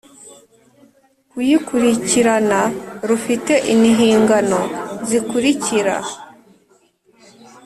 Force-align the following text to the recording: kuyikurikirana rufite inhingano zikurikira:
kuyikurikirana 1.31 2.61
rufite 3.09 3.53
inhingano 3.73 4.61
zikurikira: 5.07 5.95